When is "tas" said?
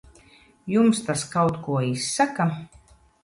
1.09-1.25